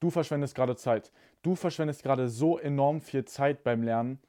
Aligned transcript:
Du 0.00 0.10
verschwendest 0.10 0.54
gerade 0.54 0.76
Zeit. 0.76 1.12
Du 1.42 1.54
verschwendest 1.54 2.02
gerade 2.02 2.28
so 2.28 2.58
enorm 2.58 3.00
viel 3.00 3.24
Zeit 3.24 3.64
beim 3.64 3.82
Lernen 3.82 4.20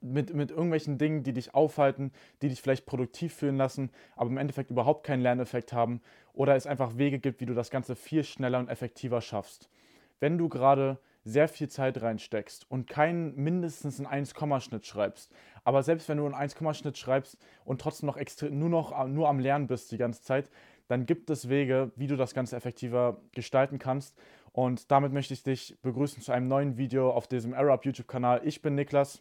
mit, 0.00 0.34
mit 0.34 0.50
irgendwelchen 0.50 0.98
Dingen, 0.98 1.22
die 1.22 1.32
dich 1.32 1.54
aufhalten, 1.54 2.12
die 2.42 2.48
dich 2.48 2.60
vielleicht 2.60 2.86
produktiv 2.86 3.34
fühlen 3.34 3.56
lassen, 3.56 3.90
aber 4.16 4.30
im 4.30 4.38
Endeffekt 4.38 4.70
überhaupt 4.70 5.06
keinen 5.06 5.22
Lerneffekt 5.22 5.72
haben 5.72 6.00
oder 6.32 6.56
es 6.56 6.66
einfach 6.66 6.98
Wege 6.98 7.18
gibt, 7.18 7.40
wie 7.40 7.46
du 7.46 7.54
das 7.54 7.70
Ganze 7.70 7.96
viel 7.96 8.24
schneller 8.24 8.58
und 8.58 8.68
effektiver 8.68 9.20
schaffst. 9.20 9.70
Wenn 10.20 10.38
du 10.38 10.48
gerade 10.48 10.98
sehr 11.24 11.48
viel 11.48 11.68
Zeit 11.68 12.02
reinsteckst 12.02 12.70
und 12.70 12.86
keinen 12.86 13.34
mindestens 13.36 13.98
einen 13.98 14.26
1-Schnitt 14.26 14.84
schreibst, 14.84 15.32
aber 15.64 15.82
selbst 15.82 16.08
wenn 16.08 16.18
du 16.18 16.26
einen 16.26 16.34
1-Schnitt 16.34 16.98
schreibst 16.98 17.38
und 17.64 17.80
trotzdem 17.80 18.06
noch 18.06 18.18
nur 18.50 18.68
noch 18.68 19.06
nur 19.06 19.28
am 19.28 19.38
Lernen 19.38 19.66
bist 19.66 19.90
die 19.90 19.96
ganze 19.96 20.22
Zeit, 20.22 20.50
dann 20.88 21.06
gibt 21.06 21.30
es 21.30 21.48
Wege, 21.48 21.92
wie 21.96 22.06
du 22.06 22.16
das 22.16 22.34
Ganze 22.34 22.56
effektiver 22.56 23.22
gestalten 23.32 23.78
kannst. 23.78 24.18
Und 24.54 24.92
damit 24.92 25.12
möchte 25.12 25.34
ich 25.34 25.42
dich 25.42 25.76
begrüßen 25.82 26.22
zu 26.22 26.30
einem 26.30 26.46
neuen 26.46 26.76
Video 26.76 27.10
auf 27.10 27.26
diesem 27.26 27.54
Arab 27.54 27.84
YouTube-Kanal. 27.84 28.42
Ich 28.44 28.62
bin 28.62 28.76
Niklas 28.76 29.20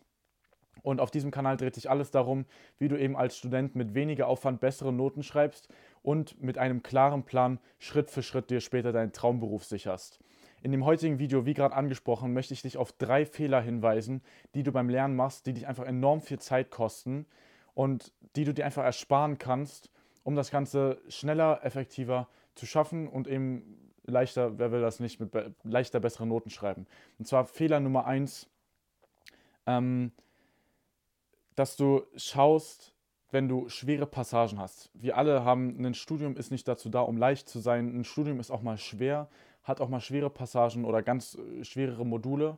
und 0.84 1.02
auf 1.02 1.10
diesem 1.10 1.32
Kanal 1.32 1.58
dreht 1.58 1.74
sich 1.74 1.90
alles 1.90 2.12
darum, 2.12 2.46
wie 2.78 2.88
du 2.88 3.00
eben 3.00 3.18
als 3.18 3.36
Student 3.36 3.74
mit 3.74 3.96
weniger 3.96 4.28
Aufwand 4.28 4.60
bessere 4.60 4.94
Noten 4.94 5.24
schreibst 5.24 5.70
und 6.04 6.40
mit 6.40 6.60
einem 6.60 6.84
klaren 6.84 7.24
Plan 7.24 7.60
Schritt 7.80 8.12
für 8.12 8.22
Schritt 8.22 8.52
dir 8.52 8.62
später 8.62 8.92
deinen 8.92 9.12
Traumberuf 9.12 9.66
sicherst. 9.66 10.20
In 10.62 10.72
dem 10.72 10.86
heutigen 10.86 11.18
Video, 11.18 11.48
wie 11.48 11.56
gerade 11.56 11.76
angesprochen, 11.76 12.32
möchte 12.32 12.54
ich 12.54 12.62
dich 12.62 12.78
auf 12.78 12.92
drei 12.92 13.26
Fehler 13.26 13.60
hinweisen, 13.60 14.22
die 14.54 14.62
du 14.62 14.72
beim 14.72 14.88
Lernen 14.88 15.16
machst, 15.16 15.48
die 15.48 15.54
dich 15.54 15.66
einfach 15.66 15.86
enorm 15.86 16.22
viel 16.22 16.38
Zeit 16.38 16.70
kosten 16.70 17.26
und 17.74 18.14
die 18.36 18.44
du 18.44 18.54
dir 18.54 18.68
einfach 18.68 18.84
ersparen 18.84 19.40
kannst, 19.40 19.90
um 20.22 20.36
das 20.36 20.52
Ganze 20.52 21.02
schneller, 21.08 21.62
effektiver 21.64 22.28
zu 22.54 22.68
schaffen 22.68 23.08
und 23.08 23.28
eben 23.28 23.83
leichter, 24.06 24.58
wer 24.58 24.72
will 24.72 24.82
das 24.82 25.00
nicht, 25.00 25.20
mit 25.20 25.32
leichter 25.64 26.00
bessere 26.00 26.28
Noten 26.28 26.50
schreiben. 26.50 26.88
Und 27.20 27.28
zwar 27.28 27.46
Fehler 27.46 27.80
Nummer 27.80 28.06
eins, 28.06 28.48
ähm, 29.66 30.12
dass 31.56 31.76
du 31.76 32.04
schaust, 32.16 32.94
wenn 33.32 33.48
du 33.48 33.68
schwere 33.68 34.06
Passagen 34.06 34.60
hast. 34.60 34.92
Wir 34.94 35.18
alle 35.18 35.44
haben, 35.44 35.84
ein 35.84 35.94
Studium 35.94 36.38
ist 36.38 36.52
nicht 36.52 36.68
dazu 36.68 36.90
da, 36.90 37.02
um 37.02 37.18
leicht 37.18 37.50
zu 37.50 37.60
sein. 37.60 38.00
Ein 38.00 38.04
Studium 38.04 38.40
ist 38.40 38.52
auch 38.52 38.62
mal 38.62 38.78
schwer, 38.78 39.28
hat 39.64 39.82
auch 39.82 39.90
mal 39.90 40.02
schwere 40.02 40.30
Passagen 40.30 40.86
oder 40.86 41.02
ganz 41.02 41.36
äh, 41.36 41.64
schwerere 41.64 42.06
Module. 42.06 42.58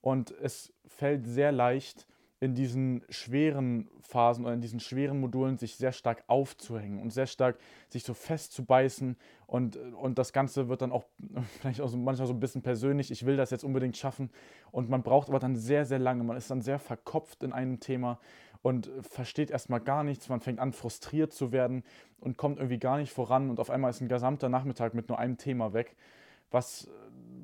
Und 0.00 0.32
es 0.32 0.72
fällt 0.86 1.26
sehr 1.26 1.52
leicht, 1.52 2.06
in 2.38 2.54
diesen 2.54 3.02
schweren 3.08 3.88
Phasen 4.02 4.44
oder 4.44 4.54
in 4.54 4.60
diesen 4.60 4.78
schweren 4.78 5.20
Modulen 5.20 5.56
sich 5.56 5.76
sehr 5.76 5.92
stark 5.92 6.22
aufzuhängen 6.26 7.00
und 7.00 7.10
sehr 7.10 7.26
stark 7.26 7.58
sich 7.88 8.04
so 8.04 8.12
festzubeißen 8.12 9.16
und, 9.46 9.76
und 9.76 10.18
das 10.18 10.32
Ganze 10.32 10.68
wird 10.68 10.82
dann 10.82 10.92
auch 10.92 11.04
vielleicht 11.60 11.80
auch 11.80 11.88
so, 11.88 11.96
manchmal 11.96 12.26
so 12.26 12.34
ein 12.34 12.40
bisschen 12.40 12.62
persönlich, 12.62 13.10
ich 13.10 13.24
will 13.24 13.36
das 13.36 13.50
jetzt 13.50 13.64
unbedingt 13.64 13.96
schaffen. 13.96 14.30
Und 14.70 14.90
man 14.90 15.02
braucht 15.02 15.28
aber 15.28 15.38
dann 15.38 15.56
sehr, 15.56 15.86
sehr 15.86 15.98
lange, 15.98 16.24
man 16.24 16.36
ist 16.36 16.50
dann 16.50 16.60
sehr 16.60 16.78
verkopft 16.78 17.42
in 17.42 17.52
einem 17.52 17.80
Thema 17.80 18.18
und 18.62 18.90
versteht 19.00 19.50
erstmal 19.50 19.80
gar 19.80 20.02
nichts, 20.04 20.28
man 20.28 20.40
fängt 20.40 20.58
an 20.58 20.72
frustriert 20.72 21.32
zu 21.32 21.52
werden 21.52 21.84
und 22.20 22.36
kommt 22.36 22.58
irgendwie 22.58 22.78
gar 22.78 22.98
nicht 22.98 23.12
voran. 23.12 23.48
Und 23.48 23.60
auf 23.60 23.70
einmal 23.70 23.90
ist 23.90 24.00
ein 24.00 24.08
gesamter 24.08 24.48
Nachmittag 24.48 24.92
mit 24.92 25.08
nur 25.08 25.18
einem 25.18 25.38
Thema 25.38 25.72
weg, 25.72 25.96
was, 26.50 26.90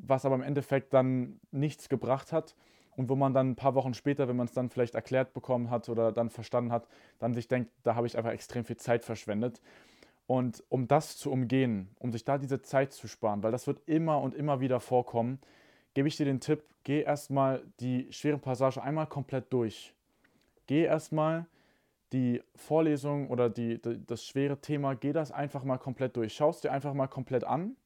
was 0.04 0.26
aber 0.26 0.34
im 0.34 0.42
Endeffekt 0.42 0.92
dann 0.92 1.40
nichts 1.50 1.88
gebracht 1.88 2.32
hat 2.32 2.54
und 2.96 3.08
wo 3.08 3.16
man 3.16 3.32
dann 3.32 3.50
ein 3.50 3.56
paar 3.56 3.74
Wochen 3.74 3.94
später, 3.94 4.28
wenn 4.28 4.36
man 4.36 4.46
es 4.46 4.52
dann 4.52 4.70
vielleicht 4.70 4.94
erklärt 4.94 5.32
bekommen 5.32 5.70
hat 5.70 5.88
oder 5.88 6.12
dann 6.12 6.30
verstanden 6.30 6.72
hat, 6.72 6.86
dann 7.18 7.34
sich 7.34 7.48
denkt, 7.48 7.70
da 7.82 7.94
habe 7.94 8.06
ich 8.06 8.16
einfach 8.16 8.32
extrem 8.32 8.64
viel 8.64 8.76
Zeit 8.76 9.04
verschwendet. 9.04 9.60
Und 10.26 10.62
um 10.68 10.88
das 10.88 11.16
zu 11.16 11.30
umgehen, 11.30 11.88
um 11.98 12.12
sich 12.12 12.24
da 12.24 12.38
diese 12.38 12.62
Zeit 12.62 12.92
zu 12.92 13.08
sparen, 13.08 13.42
weil 13.42 13.52
das 13.52 13.66
wird 13.66 13.80
immer 13.86 14.20
und 14.20 14.34
immer 14.34 14.60
wieder 14.60 14.80
vorkommen, 14.80 15.40
gebe 15.94 16.08
ich 16.08 16.16
dir 16.16 16.26
den 16.26 16.40
Tipp, 16.40 16.64
geh 16.84 17.02
erstmal 17.02 17.62
die 17.80 18.12
schwere 18.12 18.38
Passage 18.38 18.82
einmal 18.82 19.06
komplett 19.06 19.52
durch. 19.52 19.94
Geh 20.66 20.84
erstmal 20.84 21.46
die 22.12 22.42
Vorlesung 22.54 23.28
oder 23.30 23.48
die, 23.48 23.80
die, 23.80 24.04
das 24.06 24.24
schwere 24.24 24.60
Thema, 24.60 24.94
geh 24.94 25.12
das 25.12 25.32
einfach 25.32 25.64
mal 25.64 25.78
komplett 25.78 26.16
durch. 26.16 26.34
Schau 26.34 26.50
es 26.50 26.60
dir 26.60 26.70
einfach 26.70 26.94
mal 26.94 27.08
komplett 27.08 27.44
an 27.44 27.76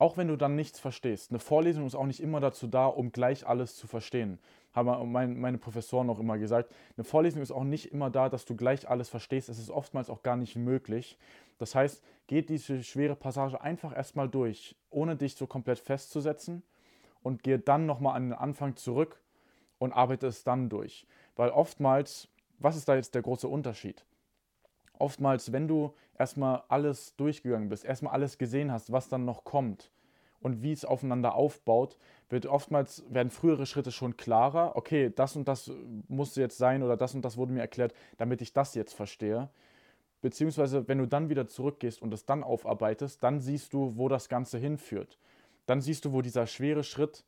auch 0.00 0.16
wenn 0.16 0.28
du 0.28 0.36
dann 0.36 0.56
nichts 0.56 0.80
verstehst. 0.80 1.30
Eine 1.30 1.40
Vorlesung 1.40 1.86
ist 1.86 1.94
auch 1.94 2.06
nicht 2.06 2.20
immer 2.20 2.40
dazu 2.40 2.66
da, 2.66 2.86
um 2.86 3.12
gleich 3.12 3.46
alles 3.46 3.76
zu 3.76 3.86
verstehen. 3.86 4.38
Haben 4.72 5.12
meine 5.12 5.58
Professoren 5.58 6.08
auch 6.08 6.18
immer 6.18 6.38
gesagt. 6.38 6.72
Eine 6.96 7.04
Vorlesung 7.04 7.42
ist 7.42 7.50
auch 7.50 7.64
nicht 7.64 7.92
immer 7.92 8.08
da, 8.08 8.30
dass 8.30 8.46
du 8.46 8.56
gleich 8.56 8.88
alles 8.88 9.10
verstehst. 9.10 9.50
Es 9.50 9.58
ist 9.58 9.68
oftmals 9.68 10.08
auch 10.08 10.22
gar 10.22 10.36
nicht 10.36 10.56
möglich. 10.56 11.18
Das 11.58 11.74
heißt, 11.74 12.02
geht 12.28 12.48
diese 12.48 12.82
schwere 12.82 13.14
Passage 13.14 13.60
einfach 13.60 13.94
erstmal 13.94 14.28
durch, 14.28 14.74
ohne 14.88 15.16
dich 15.16 15.34
so 15.34 15.46
komplett 15.46 15.78
festzusetzen 15.78 16.62
und 17.22 17.42
gehe 17.42 17.58
dann 17.58 17.84
nochmal 17.84 18.16
an 18.16 18.30
den 18.30 18.32
Anfang 18.32 18.76
zurück 18.76 19.20
und 19.78 19.92
arbeite 19.92 20.28
es 20.28 20.44
dann 20.44 20.70
durch. 20.70 21.06
Weil 21.36 21.50
oftmals, 21.50 22.28
was 22.58 22.74
ist 22.76 22.88
da 22.88 22.94
jetzt 22.94 23.14
der 23.14 23.22
große 23.22 23.48
Unterschied? 23.48 24.06
Oftmals, 25.00 25.52
wenn 25.52 25.68
du 25.68 25.94
erstmal 26.18 26.62
alles 26.68 27.16
durchgegangen 27.16 27.68
bist, 27.68 27.84
erstmal 27.84 28.12
alles 28.12 28.38
gesehen 28.38 28.70
hast, 28.70 28.92
was 28.92 29.08
dann 29.08 29.24
noch 29.24 29.44
kommt 29.44 29.90
und 30.40 30.62
wie 30.62 30.72
es 30.72 30.84
aufeinander 30.84 31.34
aufbaut, 31.34 31.96
wird 32.28 32.46
oftmals 32.46 33.04
werden 33.08 33.30
frühere 33.30 33.66
Schritte 33.66 33.92
schon 33.92 34.16
klarer. 34.16 34.76
Okay, 34.76 35.12
das 35.14 35.36
und 35.36 35.48
das 35.48 35.70
musste 36.08 36.40
jetzt 36.40 36.58
sein 36.58 36.82
oder 36.82 36.96
das 36.96 37.14
und 37.14 37.24
das 37.24 37.36
wurde 37.36 37.52
mir 37.52 37.60
erklärt, 37.60 37.94
damit 38.18 38.42
ich 38.42 38.52
das 38.52 38.74
jetzt 38.74 38.94
verstehe. 38.94 39.48
Beziehungsweise, 40.22 40.86
wenn 40.86 40.98
du 40.98 41.06
dann 41.06 41.30
wieder 41.30 41.46
zurückgehst 41.46 42.02
und 42.02 42.12
es 42.12 42.26
dann 42.26 42.44
aufarbeitest, 42.44 43.22
dann 43.22 43.40
siehst 43.40 43.72
du, 43.72 43.96
wo 43.96 44.08
das 44.08 44.28
Ganze 44.28 44.58
hinführt. 44.58 45.18
Dann 45.66 45.80
siehst 45.80 46.04
du, 46.04 46.12
wo 46.12 46.20
dieser 46.20 46.46
schwere 46.46 46.84
Schritt, 46.84 47.24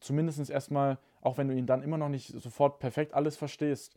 zumindest 0.00 0.48
erstmal, 0.48 0.98
auch 1.22 1.38
wenn 1.38 1.48
du 1.48 1.54
ihn 1.54 1.66
dann 1.66 1.82
immer 1.82 1.98
noch 1.98 2.08
nicht 2.08 2.28
sofort 2.28 2.78
perfekt 2.78 3.14
alles 3.14 3.36
verstehst, 3.36 3.96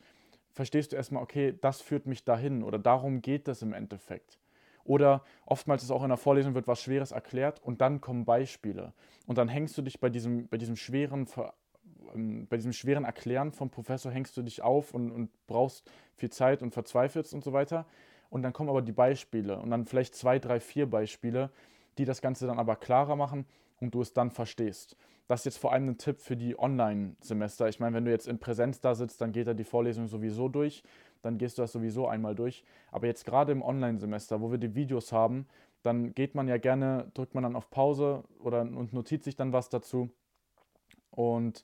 verstehst 0.53 0.91
du 0.91 0.95
erstmal, 0.95 1.23
okay, 1.23 1.57
das 1.59 1.81
führt 1.81 2.05
mich 2.05 2.23
dahin 2.23 2.63
oder 2.63 2.79
darum 2.79 3.21
geht 3.21 3.47
es 3.47 3.61
im 3.61 3.73
Endeffekt. 3.73 4.39
Oder 4.85 5.23
oftmals 5.45 5.83
ist 5.83 5.91
auch 5.91 6.03
in 6.03 6.09
der 6.09 6.17
Vorlesung 6.17 6.55
wird 6.55 6.67
was 6.67 6.81
Schweres 6.81 7.11
erklärt 7.11 7.61
und 7.63 7.81
dann 7.81 8.01
kommen 8.01 8.25
Beispiele. 8.25 8.93
Und 9.27 9.37
dann 9.37 9.47
hängst 9.47 9.77
du 9.77 9.81
dich 9.81 9.99
bei 9.99 10.09
diesem, 10.09 10.47
bei 10.47 10.57
diesem 10.57 10.75
schweren 10.75 11.27
ähm, 12.13 12.47
bei 12.47 12.57
diesem 12.57 12.73
schweren 12.73 13.05
Erklären 13.05 13.51
vom 13.51 13.69
Professor 13.69 14.11
hängst 14.11 14.35
du 14.37 14.41
dich 14.41 14.61
auf 14.61 14.93
und, 14.93 15.11
und 15.11 15.29
brauchst 15.47 15.89
viel 16.15 16.29
Zeit 16.29 16.61
und 16.61 16.73
verzweifelst 16.73 17.33
und 17.33 17.43
so 17.43 17.53
weiter. 17.53 17.85
Und 18.29 18.41
dann 18.41 18.53
kommen 18.53 18.69
aber 18.69 18.81
die 18.81 18.91
Beispiele 18.91 19.59
und 19.59 19.69
dann 19.69 19.85
vielleicht 19.85 20.15
zwei, 20.15 20.39
drei, 20.39 20.59
vier 20.59 20.89
Beispiele, 20.89 21.49
die 21.97 22.05
das 22.05 22.21
Ganze 22.21 22.47
dann 22.47 22.59
aber 22.59 22.75
klarer 22.75 23.15
machen 23.15 23.45
und 23.79 23.93
du 23.93 24.01
es 24.01 24.13
dann 24.13 24.31
verstehst. 24.31 24.97
Das 25.27 25.41
ist 25.41 25.45
jetzt 25.45 25.57
vor 25.57 25.71
allem 25.71 25.89
ein 25.89 25.97
Tipp 25.97 26.19
für 26.19 26.35
die 26.35 26.59
Online-Semester. 26.59 27.69
Ich 27.69 27.79
meine, 27.79 27.95
wenn 27.95 28.05
du 28.05 28.11
jetzt 28.11 28.27
in 28.27 28.39
Präsenz 28.39 28.81
da 28.81 28.93
sitzt, 28.93 29.21
dann 29.21 29.31
geht 29.31 29.47
da 29.47 29.53
die 29.53 29.63
Vorlesung 29.63 30.07
sowieso 30.07 30.49
durch, 30.49 30.83
dann 31.21 31.37
gehst 31.37 31.57
du 31.57 31.61
das 31.61 31.71
sowieso 31.71 32.07
einmal 32.07 32.35
durch. 32.35 32.63
Aber 32.91 33.07
jetzt 33.07 33.25
gerade 33.25 33.51
im 33.51 33.61
Online-Semester, 33.61 34.41
wo 34.41 34.51
wir 34.51 34.57
die 34.57 34.75
Videos 34.75 35.11
haben, 35.11 35.47
dann 35.81 36.13
geht 36.13 36.35
man 36.35 36.47
ja 36.47 36.57
gerne, 36.57 37.11
drückt 37.13 37.35
man 37.35 37.43
dann 37.43 37.55
auf 37.55 37.69
Pause 37.69 38.23
oder 38.39 38.61
und 38.61 38.93
notiert 38.93 39.23
sich 39.23 39.35
dann 39.35 39.53
was 39.53 39.69
dazu 39.69 40.09
und 41.11 41.63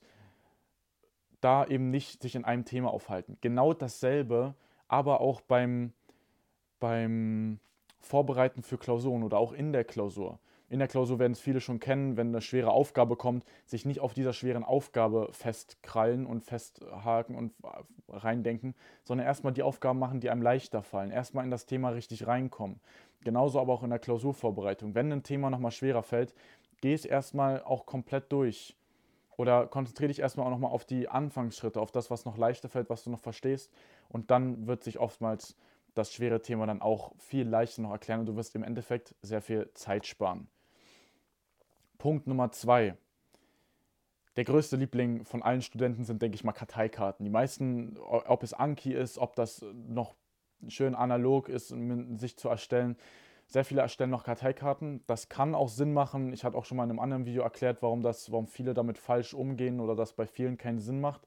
da 1.40 1.66
eben 1.66 1.90
nicht 1.90 2.22
sich 2.22 2.34
in 2.34 2.44
einem 2.44 2.64
Thema 2.64 2.90
aufhalten. 2.92 3.38
Genau 3.40 3.72
dasselbe, 3.72 4.54
aber 4.88 5.20
auch 5.20 5.40
beim, 5.40 5.92
beim 6.78 7.60
Vorbereiten 8.00 8.62
für 8.62 8.78
Klausuren 8.78 9.22
oder 9.22 9.38
auch 9.38 9.52
in 9.52 9.72
der 9.72 9.84
Klausur 9.84 10.38
in 10.70 10.78
der 10.78 10.88
Klausur 10.88 11.18
werden 11.18 11.32
es 11.32 11.40
viele 11.40 11.60
schon 11.60 11.80
kennen, 11.80 12.16
wenn 12.16 12.28
eine 12.28 12.40
schwere 12.40 12.70
Aufgabe 12.70 13.16
kommt, 13.16 13.44
sich 13.66 13.84
nicht 13.84 13.98
auf 13.98 14.14
dieser 14.14 14.32
schweren 14.32 14.62
Aufgabe 14.62 15.28
festkrallen 15.32 16.26
und 16.26 16.44
festhaken 16.44 17.34
und 17.34 17.52
reindenken, 18.08 18.76
sondern 19.02 19.26
erstmal 19.26 19.52
die 19.52 19.64
Aufgaben 19.64 19.98
machen, 19.98 20.20
die 20.20 20.30
einem 20.30 20.42
leichter 20.42 20.84
fallen. 20.84 21.10
Erstmal 21.10 21.44
in 21.44 21.50
das 21.50 21.66
Thema 21.66 21.88
richtig 21.88 22.28
reinkommen. 22.28 22.80
Genauso 23.24 23.60
aber 23.60 23.72
auch 23.72 23.82
in 23.82 23.90
der 23.90 23.98
Klausurvorbereitung. 23.98 24.94
Wenn 24.94 25.12
ein 25.12 25.24
Thema 25.24 25.50
nochmal 25.50 25.72
schwerer 25.72 26.04
fällt, 26.04 26.34
geh 26.80 26.94
es 26.94 27.04
erstmal 27.04 27.64
auch 27.64 27.84
komplett 27.84 28.30
durch. 28.30 28.76
Oder 29.36 29.66
konzentriere 29.66 30.08
dich 30.08 30.20
erstmal 30.20 30.46
auch 30.46 30.50
nochmal 30.50 30.70
auf 30.70 30.84
die 30.84 31.08
Anfangsschritte, 31.08 31.80
auf 31.80 31.90
das, 31.90 32.12
was 32.12 32.24
noch 32.24 32.38
leichter 32.38 32.68
fällt, 32.68 32.90
was 32.90 33.02
du 33.02 33.10
noch 33.10 33.18
verstehst. 33.18 33.72
Und 34.08 34.30
dann 34.30 34.68
wird 34.68 34.84
sich 34.84 35.00
oftmals 35.00 35.56
das 35.94 36.12
schwere 36.12 36.42
Thema 36.42 36.66
dann 36.66 36.82
auch 36.82 37.12
viel 37.18 37.48
leichter 37.48 37.82
noch 37.82 37.90
erklären 37.90 38.20
und 38.20 38.26
du 38.26 38.36
wirst 38.36 38.54
im 38.54 38.62
Endeffekt 38.62 39.14
sehr 39.22 39.42
viel 39.42 39.70
Zeit 39.74 40.06
sparen. 40.06 40.48
Punkt 41.98 42.26
Nummer 42.26 42.50
zwei. 42.50 42.96
Der 44.36 44.44
größte 44.44 44.76
Liebling 44.76 45.24
von 45.24 45.42
allen 45.42 45.60
Studenten 45.60 46.04
sind, 46.04 46.22
denke 46.22 46.36
ich 46.36 46.44
mal, 46.44 46.52
Karteikarten. 46.52 47.24
Die 47.24 47.30
meisten, 47.30 47.98
ob 47.98 48.42
es 48.42 48.54
Anki 48.54 48.94
ist, 48.94 49.18
ob 49.18 49.34
das 49.34 49.64
noch 49.74 50.14
schön 50.68 50.94
analog 50.94 51.48
ist, 51.48 51.74
sich 52.16 52.36
zu 52.36 52.48
erstellen. 52.48 52.96
Sehr 53.46 53.64
viele 53.64 53.80
erstellen 53.80 54.10
noch 54.10 54.22
Karteikarten. 54.22 55.02
Das 55.08 55.28
kann 55.28 55.56
auch 55.56 55.68
Sinn 55.68 55.92
machen. 55.92 56.32
Ich 56.32 56.44
hatte 56.44 56.56
auch 56.56 56.64
schon 56.64 56.76
mal 56.76 56.84
in 56.84 56.90
einem 56.90 57.00
anderen 57.00 57.26
Video 57.26 57.42
erklärt, 57.42 57.82
warum, 57.82 58.00
das, 58.00 58.30
warum 58.30 58.46
viele 58.46 58.74
damit 58.74 58.96
falsch 58.96 59.34
umgehen 59.34 59.80
oder 59.80 59.96
das 59.96 60.12
bei 60.12 60.26
vielen 60.26 60.56
keinen 60.56 60.78
Sinn 60.78 61.00
macht. 61.00 61.26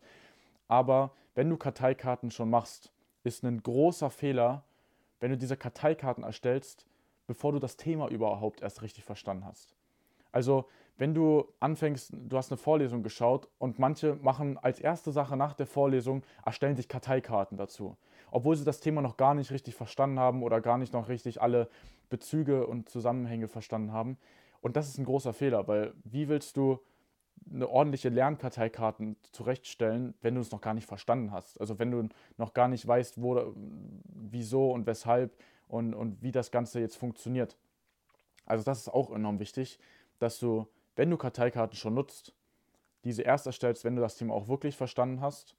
Aber 0.70 1.12
wenn 1.36 1.50
du 1.50 1.58
Karteikarten 1.58 2.32
schon 2.32 2.50
machst, 2.50 2.93
ist 3.24 3.44
ein 3.44 3.62
großer 3.62 4.10
Fehler, 4.10 4.64
wenn 5.20 5.32
du 5.32 5.38
diese 5.38 5.58
Karteikarten 5.58 6.24
erstellst, 6.24 6.86
bevor 7.28 7.54
du 7.54 7.60
das 7.60 7.78
Thema 7.78 8.10
überhaupt 8.10 8.62
erst 8.62 8.82
richtig 8.82 9.04
verstanden 9.04 9.46
hast. 9.46 9.76
Also, 10.32 10.66
wenn 10.98 11.14
du 11.14 11.48
anfängst, 11.60 12.12
du 12.14 12.38
hast 12.38 12.52
eine 12.52 12.58
Vorlesung 12.58 13.02
geschaut 13.02 13.48
und 13.58 13.80
manche 13.80 14.16
machen 14.16 14.58
als 14.60 14.80
erste 14.80 15.12
Sache 15.12 15.36
nach 15.38 15.54
der 15.54 15.66
Vorlesung, 15.66 16.24
erstellen 16.46 16.76
sich 16.76 16.88
Karteikarten 16.88 17.58
dazu. 17.58 17.98
Obwohl 18.30 18.56
sie 18.56 18.66
das 18.66 18.80
Thema 18.80 19.02
noch 19.02 19.18
gar 19.18 19.34
nicht 19.34 19.52
richtig 19.52 19.76
verstanden 19.76 20.20
haben 20.20 20.44
oder 20.44 20.62
gar 20.62 20.78
nicht 20.78 20.94
noch 20.94 21.10
richtig 21.10 21.42
alle 21.42 21.70
Bezüge 22.10 22.68
und 22.68 22.90
Zusammenhänge 22.90 23.48
verstanden 23.48 23.92
haben. 23.92 24.18
Und 24.62 24.76
das 24.76 24.88
ist 24.88 24.98
ein 24.98 25.06
großer 25.06 25.34
Fehler, 25.34 25.68
weil 25.68 25.94
wie 26.04 26.28
willst 26.30 26.58
du 26.58 26.80
eine 27.52 27.70
ordentliche 27.70 28.10
Lernkarteikarten 28.10 29.16
zurechtstellen, 29.32 30.14
wenn 30.22 30.36
du 30.36 30.42
es 30.42 30.52
noch 30.52 30.62
gar 30.62 30.74
nicht 30.74 30.88
verstanden 30.88 31.32
hast. 31.32 31.60
Also 31.60 31.80
wenn 31.80 31.92
du 31.92 32.10
noch 32.38 32.54
gar 32.54 32.68
nicht 32.68 32.88
weißt, 32.88 33.22
wo, 33.22 33.54
wieso 34.06 34.72
und 34.72 34.86
weshalb 34.86 35.36
und, 35.68 35.94
und 35.94 36.22
wie 36.22 36.32
das 36.32 36.52
Ganze 36.52 36.80
jetzt 36.80 36.96
funktioniert. 36.96 37.58
Also 38.46 38.64
das 38.64 38.80
ist 38.80 38.90
auch 38.90 39.12
enorm 39.12 39.40
wichtig, 39.40 39.80
dass 40.20 40.40
du, 40.40 40.68
wenn 40.96 41.10
du 41.10 41.18
Karteikarten 41.18 41.78
schon 41.78 41.94
nutzt, 41.94 42.34
diese 43.04 43.24
erst 43.24 43.46
erstellst, 43.46 43.84
wenn 43.84 43.96
du 43.96 44.02
das 44.02 44.16
Thema 44.16 44.34
auch 44.34 44.48
wirklich 44.48 44.76
verstanden 44.76 45.22
hast, 45.22 45.56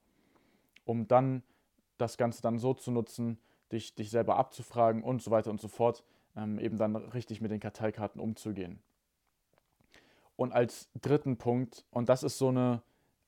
um 0.85 1.07
dann 1.09 1.43
das 1.99 2.17
Ganze 2.17 2.43
dann 2.43 2.59
so 2.59 2.75
zu 2.75 2.91
nutzen, 2.91 3.39
dich, 3.73 3.95
dich 3.95 4.11
selber 4.11 4.37
abzufragen 4.37 5.03
und 5.03 5.23
so 5.23 5.31
weiter 5.31 5.51
und 5.51 5.61
so 5.61 5.69
fort, 5.69 6.05
ähm, 6.37 6.59
eben 6.59 6.79
dann 6.79 6.97
richtig 6.97 7.41
mit 7.41 7.51
den 7.51 7.61
Karteikarten 7.61 8.21
umzugehen. 8.21 8.81
Und 10.37 10.53
als 10.53 10.89
dritten 11.01 11.37
Punkt, 11.37 11.85
und 11.91 12.09
das 12.09 12.23
ist 12.23 12.39
so 12.39 12.49
eine 12.49 12.83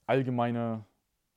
allgemeine, 0.06 0.84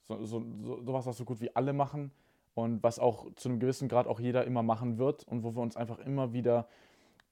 so, 0.07 0.23
so, 0.25 0.43
so, 0.61 0.81
sowas, 0.83 1.05
was 1.05 1.17
so 1.17 1.25
gut 1.25 1.41
wie 1.41 1.55
alle 1.55 1.73
machen 1.73 2.11
und 2.55 2.81
was 2.83 2.99
auch 2.99 3.33
zu 3.35 3.49
einem 3.49 3.59
gewissen 3.59 3.87
Grad 3.87 4.07
auch 4.07 4.19
jeder 4.19 4.45
immer 4.45 4.63
machen 4.63 4.97
wird 4.97 5.23
und 5.25 5.43
wo 5.43 5.55
wir 5.55 5.61
uns 5.61 5.77
einfach 5.77 5.99
immer 5.99 6.33
wieder, 6.33 6.67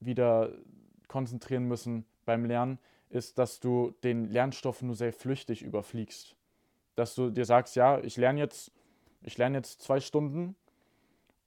wieder 0.00 0.52
konzentrieren 1.08 1.64
müssen 1.64 2.04
beim 2.24 2.44
Lernen, 2.44 2.78
ist, 3.10 3.38
dass 3.38 3.58
du 3.58 3.94
den 4.04 4.26
Lernstoff 4.26 4.82
nur 4.82 4.94
sehr 4.94 5.12
flüchtig 5.12 5.62
überfliegst. 5.62 6.36
Dass 6.94 7.14
du 7.14 7.30
dir 7.30 7.44
sagst, 7.44 7.76
ja, 7.76 7.98
ich 8.00 8.16
lerne 8.16 8.38
jetzt, 8.38 8.72
ich 9.22 9.38
lerne 9.38 9.58
jetzt 9.58 9.82
zwei 9.82 10.00
Stunden 10.00 10.54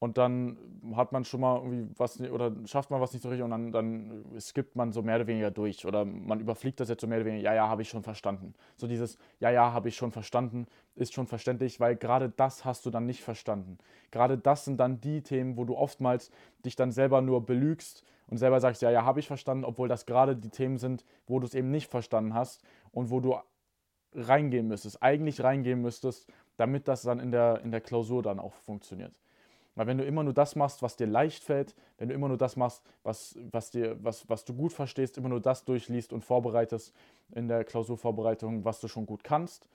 und 0.02 0.18
dann 0.18 0.58
hat 0.96 1.12
man 1.12 1.26
schon 1.26 1.42
mal 1.42 1.58
irgendwie 1.58 1.88
was 1.96 2.20
oder 2.20 2.52
schafft 2.66 2.90
man 2.90 3.00
was 3.02 3.14
nicht 3.14 3.22
so 3.22 3.30
richtig 3.30 3.44
und 3.44 3.52
dann, 3.52 3.72
dann 3.72 4.26
skippt 4.40 4.76
man 4.76 4.92
so 4.92 5.04
mehr 5.04 5.18
oder 5.18 5.28
weniger 5.28 5.52
durch 5.52 5.86
oder 5.86 6.06
man 6.06 6.40
überfliegt 6.40 6.80
das 6.80 6.90
jetzt 6.90 7.02
so 7.02 7.08
mehr 7.08 7.20
oder 7.20 7.28
weniger, 7.28 7.44
ja, 7.44 7.54
ja, 7.54 7.70
habe 7.70 7.84
ich 7.84 7.90
schon 7.90 8.02
verstanden. 8.02 8.56
So 8.78 8.88
dieses, 8.88 9.20
ja, 9.40 9.52
ja, 9.52 9.72
habe 9.74 9.90
ich 9.90 9.96
schon 9.96 10.12
verstanden, 10.12 10.66
ist 10.96 11.14
schon 11.14 11.28
verständlich, 11.28 11.80
weil 11.80 11.96
gerade 11.96 12.30
das 12.30 12.66
hast 12.66 12.84
du 12.88 12.90
dann 12.90 13.06
nicht 13.06 13.22
verstanden. 13.22 13.78
Gerade 14.10 14.40
das 14.40 14.66
sind 14.66 14.80
dann 14.80 15.00
die 15.02 15.22
Themen, 15.22 15.56
wo 15.56 15.66
du 15.66 15.78
oftmals 15.78 16.32
dich 16.66 16.76
dann 16.76 16.92
selber 16.92 17.22
nur 17.22 17.46
belügst 17.46 18.04
und 18.26 18.38
selber 18.38 18.60
sagst, 18.60 18.82
ja, 18.82 18.90
ja, 18.90 19.06
habe 19.06 19.20
ich 19.20 19.28
verstanden, 19.28 19.66
obwohl 19.66 19.88
das 19.88 20.08
gerade 20.08 20.36
die 20.36 20.50
Themen 20.50 20.80
sind, 20.80 21.06
wo 21.28 21.40
du 21.40 21.46
es 21.46 21.54
eben 21.54 21.70
nicht 21.70 21.92
verstanden 21.92 22.34
hast 22.34 22.64
und 22.92 23.12
wo 23.12 23.20
du 23.20 23.36
reingehen 24.16 24.68
müsstest, 24.68 25.04
eigentlich 25.04 25.44
reingehen 25.44 25.80
müsstest, 25.80 26.28
damit 26.58 26.88
das 26.88 27.04
dann 27.04 27.20
in 27.20 27.30
der, 27.30 27.62
in 27.64 27.70
der 27.70 27.82
Klausur 27.82 28.24
dann 28.24 28.40
auch 28.40 28.56
funktioniert. 28.56 29.14
Weil 29.76 29.88
wenn 29.88 29.98
du 29.98 30.04
immer 30.04 30.24
nur 30.24 30.34
das 30.34 30.56
machst, 30.56 30.82
was 30.82 30.98
dir 30.98 31.08
leicht 31.08 31.44
fällt, 31.44 31.76
wenn 31.98 32.10
du 32.10 32.14
immer 32.14 32.28
nur 32.28 32.38
das 32.38 32.58
machst, 32.58 32.84
was, 33.04 33.38
was, 33.52 33.72
dir, 33.72 34.04
was, 34.04 34.28
was 34.30 34.44
du 34.44 34.54
gut 34.54 34.74
verstehst, 34.74 35.18
immer 35.18 35.30
nur 35.30 35.40
das 35.40 35.64
durchliest 35.64 36.12
und 36.12 36.24
vorbereitest 36.24 36.94
in 37.34 37.48
der 37.48 37.64
Klausurvorbereitung, 37.64 38.66
was 38.66 38.82
du 38.82 38.88
schon 38.88 39.06
gut 39.06 39.24
kannst, 39.24 39.70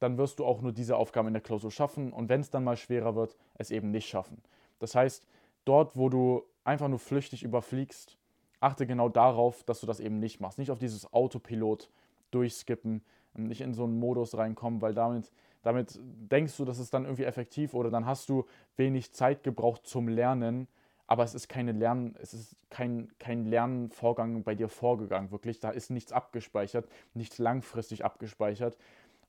dann 0.00 0.18
wirst 0.18 0.38
du 0.38 0.44
auch 0.44 0.60
nur 0.60 0.72
diese 0.72 0.96
Aufgaben 0.96 1.28
in 1.28 1.34
der 1.34 1.42
Klausur 1.42 1.70
schaffen 1.70 2.12
und 2.12 2.28
wenn 2.28 2.40
es 2.40 2.50
dann 2.50 2.64
mal 2.64 2.76
schwerer 2.76 3.14
wird, 3.16 3.36
es 3.54 3.70
eben 3.70 3.90
nicht 3.90 4.08
schaffen. 4.08 4.42
Das 4.78 4.94
heißt, 4.94 5.26
dort, 5.64 5.96
wo 5.96 6.08
du 6.08 6.44
einfach 6.64 6.88
nur 6.88 6.98
flüchtig 6.98 7.42
überfliegst, 7.42 8.18
achte 8.60 8.86
genau 8.86 9.08
darauf, 9.08 9.64
dass 9.64 9.80
du 9.80 9.86
das 9.86 10.00
eben 10.00 10.18
nicht 10.18 10.40
machst. 10.40 10.58
Nicht 10.58 10.70
auf 10.70 10.78
dieses 10.78 11.12
Autopilot 11.12 11.90
durchskippen, 12.30 13.02
nicht 13.34 13.60
in 13.60 13.74
so 13.74 13.84
einen 13.84 13.98
Modus 13.98 14.36
reinkommen, 14.36 14.82
weil 14.82 14.94
damit 14.94 15.32
damit 15.68 16.00
denkst 16.00 16.56
du, 16.56 16.64
das 16.64 16.78
ist 16.78 16.94
dann 16.94 17.04
irgendwie 17.04 17.24
effektiv 17.24 17.74
oder 17.74 17.90
dann 17.90 18.06
hast 18.06 18.30
du 18.30 18.46
wenig 18.78 19.12
Zeit 19.12 19.42
gebraucht 19.42 19.86
zum 19.86 20.08
Lernen, 20.08 20.66
aber 21.06 21.24
es 21.24 21.34
ist 21.34 21.46
keine 21.46 21.72
Lernen, 21.72 22.16
es 22.22 22.32
ist 22.32 22.56
kein, 22.70 23.12
kein 23.18 23.44
Lernvorgang 23.44 24.44
bei 24.44 24.54
dir 24.54 24.70
vorgegangen, 24.70 25.30
wirklich. 25.30 25.60
Da 25.60 25.68
ist 25.68 25.90
nichts 25.90 26.10
abgespeichert, 26.10 26.88
nichts 27.12 27.36
langfristig 27.36 28.02
abgespeichert. 28.02 28.78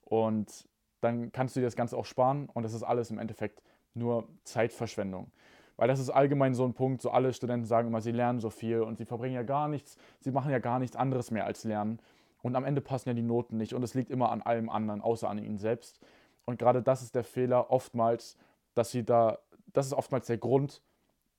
Und 0.06 0.66
dann 1.02 1.30
kannst 1.30 1.56
du 1.56 1.60
dir 1.60 1.66
das 1.66 1.76
Ganze 1.76 1.94
auch 1.98 2.06
sparen 2.06 2.48
und 2.54 2.62
das 2.62 2.72
ist 2.72 2.84
alles 2.84 3.10
im 3.10 3.18
Endeffekt 3.18 3.62
nur 3.92 4.26
Zeitverschwendung. 4.44 5.30
Weil 5.76 5.88
das 5.88 6.00
ist 6.00 6.08
allgemein 6.08 6.54
so 6.54 6.64
ein 6.64 6.72
Punkt, 6.72 7.02
so 7.02 7.10
alle 7.10 7.34
Studenten 7.34 7.66
sagen 7.66 7.88
immer, 7.88 8.00
sie 8.00 8.12
lernen 8.12 8.40
so 8.40 8.48
viel 8.48 8.80
und 8.80 8.96
sie 8.96 9.04
verbringen 9.04 9.34
ja 9.34 9.42
gar 9.42 9.68
nichts, 9.68 9.98
sie 10.20 10.30
machen 10.30 10.50
ja 10.50 10.58
gar 10.58 10.78
nichts 10.78 10.96
anderes 10.96 11.30
mehr 11.30 11.44
als 11.44 11.64
lernen. 11.64 11.98
Und 12.40 12.56
am 12.56 12.64
Ende 12.64 12.80
passen 12.80 13.10
ja 13.10 13.14
die 13.14 13.22
Noten 13.22 13.58
nicht 13.58 13.74
und 13.74 13.82
es 13.82 13.92
liegt 13.92 14.10
immer 14.10 14.32
an 14.32 14.42
allem 14.42 14.70
anderen, 14.70 15.02
außer 15.02 15.28
an 15.28 15.38
ihnen 15.38 15.58
selbst. 15.58 16.00
Und 16.50 16.58
gerade 16.58 16.82
das 16.82 17.00
ist 17.00 17.14
der 17.14 17.22
Fehler 17.22 17.70
oftmals, 17.70 18.36
dass 18.74 18.90
sie 18.90 19.04
da, 19.04 19.38
das 19.72 19.86
ist 19.86 19.92
oftmals 19.92 20.26
der 20.26 20.36
Grund, 20.36 20.82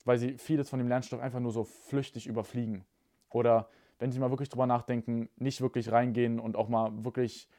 weil 0.05 0.17
sie 0.17 0.37
vieles 0.37 0.69
von 0.69 0.79
dem 0.79 0.87
Lernstoff 0.87 1.19
einfach 1.19 1.41
nur 1.41 1.51
so 1.51 1.65
flüchtig 1.65 2.27
überfliegen. 2.27 2.85
Oder 3.29 3.67
wenn 3.99 4.11
sie 4.11 4.19
mal 4.19 4.31
wirklich 4.31 4.47
drüber 4.47 4.67
nachdenken, 4.67 5.29
nicht 5.35 5.59
wirklich 5.59 5.91
reingehen 5.91 6.39
und 6.39 6.55
auch 6.55 6.69
mal 6.69 7.03
wirklich 7.03 7.49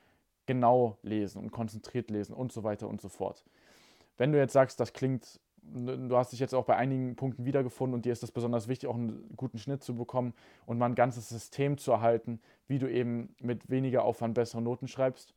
genau 0.47 0.97
lesen 1.03 1.43
und 1.43 1.53
konzentriert 1.53 2.11
lesen 2.11 2.35
und 2.35 2.53
so 2.53 2.65
weiter 2.65 2.89
und 2.89 3.03
so 3.03 3.11
fort. 3.11 3.45
Wenn 4.17 4.33
du 4.33 4.39
jetzt 4.39 4.55
sagst, 4.55 4.81
das 4.81 4.95
klingt, 4.95 5.39
du 5.63 6.17
hast 6.17 6.33
dich 6.33 6.41
jetzt 6.41 6.55
auch 6.55 6.65
bei 6.65 6.77
einigen 6.77 7.17
Punkten 7.17 7.45
wiedergefunden 7.45 7.95
und 7.95 8.07
dir 8.07 8.13
ist 8.13 8.23
es 8.23 8.33
besonders 8.33 8.67
wichtig, 8.67 8.89
auch 8.89 8.95
einen 8.95 9.31
guten 9.37 9.59
Schnitt 9.59 9.85
zu 9.85 9.95
bekommen 9.95 10.33
und 10.65 10.79
mal 10.79 10.87
ein 10.87 10.95
ganzes 10.95 11.29
System 11.29 11.77
zu 11.77 11.93
erhalten, 11.93 12.41
wie 12.67 12.79
du 12.79 12.91
eben 12.91 13.37
mit 13.41 13.69
weniger 13.69 14.05
Aufwand 14.05 14.35
bessere 14.35 14.63
Noten 14.63 14.89
schreibst, 14.89 15.35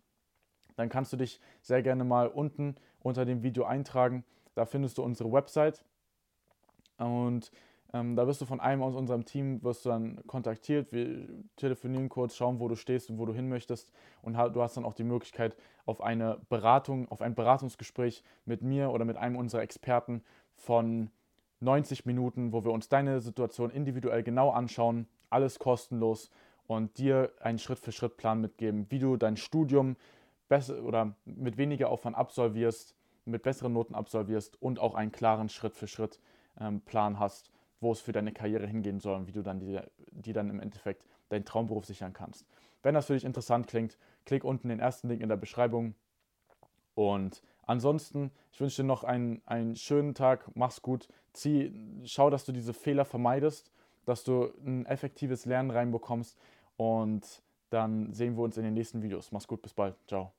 dann 0.75 0.89
kannst 0.89 1.13
du 1.13 1.18
dich 1.18 1.39
sehr 1.62 1.81
gerne 1.81 2.04
mal 2.04 2.27
unten 2.27 2.75
unter 3.01 3.25
dem 3.25 3.44
Video 3.44 3.66
eintragen. 3.66 4.24
Da 4.56 4.66
findest 4.66 4.98
du 4.98 5.04
unsere 5.04 5.31
Website 5.31 5.83
und 6.98 7.51
ähm, 7.94 8.16
da 8.16 8.27
wirst 8.27 8.42
du 8.42 8.45
von 8.45 8.60
einem 8.60 8.83
aus 8.83 8.95
unserem 8.95 9.25
Team 9.25 9.63
wirst 9.63 9.86
du 9.86 9.89
dann 9.89 10.25
kontaktiert. 10.27 10.92
Wir 10.92 11.27
telefonieren 11.56 12.10
kurz, 12.10 12.36
schauen, 12.36 12.60
wo 12.60 12.68
du 12.68 12.75
stehst 12.75 13.10
und 13.10 13.18
wo 13.18 13.25
du 13.25 13.33
hin 13.33 13.48
möchtest 13.48 13.92
und 14.22 14.33
du 14.36 14.62
hast 14.62 14.75
dann 14.75 14.86
auch 14.86 14.94
die 14.94 15.04
Möglichkeit 15.04 15.56
auf 15.86 16.01
eine 16.01 16.39
Beratung, 16.50 17.10
auf 17.10 17.22
ein 17.22 17.36
Beratungsgespräch 17.36 18.24
mit 18.45 18.62
mir 18.62 18.92
oder 18.92 19.06
mit 19.06 19.18
einem 19.18 19.36
unserer 19.36 19.62
Experten 19.62 20.24
von 20.56 21.10
90 21.62 22.06
Minuten, 22.06 22.51
wo 22.51 22.63
wir 22.63 22.72
uns 22.72 22.89
deine 22.89 23.22
Situation 23.22 23.69
individuell 23.69 24.24
genau 24.24 24.51
anschauen, 24.51 25.07
alles 25.30 25.60
kostenlos 25.60 26.31
und 26.68 26.98
dir 26.98 27.31
einen 27.39 27.60
Schritt-für-Schritt-Plan 27.60 28.42
mitgeben, 28.42 28.88
wie 28.89 29.00
du 29.00 29.17
dein 29.17 29.38
Studium 29.38 29.96
besser 30.48 30.84
oder 30.84 31.16
mit 31.25 31.58
weniger 31.58 31.90
Aufwand 31.90 32.16
absolvierst, 32.16 32.96
mit 33.25 33.44
besseren 33.44 33.74
Noten 33.74 33.96
absolvierst 33.96 34.62
und 34.62 34.80
auch 34.80 34.96
einen 34.96 35.12
klaren 35.12 35.50
Schritt-für-Schritt-Plan 35.50 37.14
ähm, 37.14 37.20
hast, 37.20 37.52
wo 37.82 37.92
es 37.92 38.02
für 38.02 38.12
deine 38.12 38.32
Karriere 38.32 38.68
hingehen 38.68 39.00
soll 39.00 39.16
und 39.16 39.28
wie 39.28 39.32
du 39.32 39.42
dann 39.42 39.60
die, 39.60 39.80
die 40.12 40.34
dann 40.34 40.50
im 40.50 40.60
Endeffekt 40.60 41.06
deinen 41.30 41.46
Traumberuf 41.46 41.86
sichern 41.86 42.14
kannst. 42.14 42.46
Wenn 42.84 42.94
das 42.94 43.08
für 43.08 43.14
dich 43.14 43.25
interessant 43.25 43.68
klingt, 43.68 43.98
klick 44.25 44.44
unten 44.44 44.70
den 44.70 44.80
ersten 44.80 45.10
Link 45.10 45.22
in 45.22 45.30
der 45.30 45.38
Beschreibung. 45.38 45.96
Und 46.94 47.42
ansonsten, 47.64 48.32
ich 48.52 48.62
wünsche 48.62 48.84
dir 48.84 48.88
noch 48.88 49.04
einen, 49.04 49.42
einen 49.46 49.75
schönen 49.75 50.14
Tag, 50.14 50.50
mach's 50.56 50.82
gut, 50.82 51.08
zieh, 51.34 51.74
schau, 52.06 52.30
dass 52.30 52.46
du 52.46 52.52
diese 52.52 52.74
Fehler 52.74 53.06
vermeidest, 53.06 53.72
dass 54.06 54.24
du 54.24 54.54
ein 54.66 54.86
effektives 54.86 55.46
Lernen 55.46 55.72
reinbekommst 55.72 56.38
und 56.78 57.42
dann 57.70 58.14
sehen 58.14 58.38
wir 58.38 58.44
uns 58.44 58.58
in 58.58 58.64
den 58.64 58.75
nächsten 58.75 59.02
Videos. 59.02 59.32
Mach's 59.32 59.48
gut, 59.48 59.62
bis 59.62 59.74
bald. 59.74 59.96
Ciao. 60.08 60.35